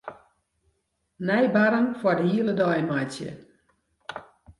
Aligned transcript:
Nij 1.27 1.45
barren 1.55 1.87
foar 1.99 2.17
de 2.19 2.25
hiele 2.31 2.53
dei 2.59 2.81
meitsje. 2.89 3.29